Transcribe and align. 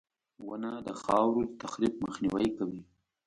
•ونه 0.47 0.71
د 0.87 0.89
خاورو 1.01 1.41
د 1.47 1.51
تخریب 1.61 1.93
مخنیوی 2.05 2.49
کوي. 2.57 2.81